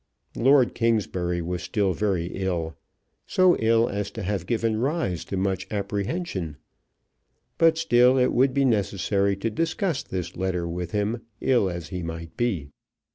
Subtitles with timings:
[0.35, 2.75] Lord Kingsbury was still very ill,
[3.27, 6.57] so ill as to have given rise to much apprehension;
[7.59, 12.01] but still it would be necessary to discuss this letter with him, ill as he
[12.01, 12.71] might be.